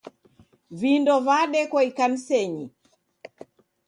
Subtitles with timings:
[0.79, 2.65] Vindo vadekwa ikanisenyi